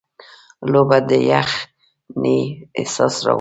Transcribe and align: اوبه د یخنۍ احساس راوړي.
اوبه 0.65 0.97
د 1.09 1.11
یخنۍ 1.31 2.39
احساس 2.79 3.13
راوړي. 3.23 3.29